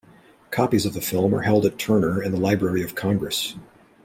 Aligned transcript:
Copies 0.49 0.87
of 0.87 0.93
the 0.95 0.99
film 0.99 1.31
are 1.35 1.43
held 1.43 1.63
at 1.63 1.77
Turner 1.77 2.19
and 2.23 2.33
the 2.33 2.39
Library 2.39 2.81
of 2.81 2.95
Congress. 2.95 3.55